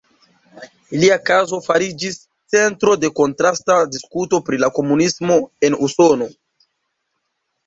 Ilia 0.99 1.17
kazo 1.29 1.59
fariĝis 1.65 2.17
centro 2.55 2.95
de 3.03 3.11
kontrasta 3.19 3.77
diskuto 3.93 4.41
pri 4.49 4.61
la 4.65 4.71
komunismo 4.79 5.39
en 5.71 5.79
Usono. 5.91 6.31